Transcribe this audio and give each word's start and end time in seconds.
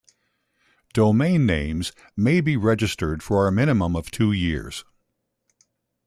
Domain 0.93 1.45
names 1.45 1.91
may 2.17 2.41
be 2.41 2.57
registered 2.57 3.21
for 3.21 3.45
a 3.47 3.51
minimum 3.51 3.95
of 3.95 4.09
two 4.09 4.31
years. 4.31 4.83